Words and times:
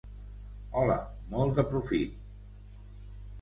Hola, 0.79 0.95
molt 1.35 1.53
de 1.61 1.67
profit! 1.75 2.17